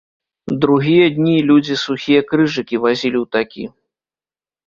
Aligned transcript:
Другія 0.63 1.09
дні 1.17 1.33
людзі 1.49 1.75
сухія 1.81 2.21
крыжыкі 2.31 2.75
вазілі 2.85 3.17
ў 3.19 3.23
такі. 3.35 3.63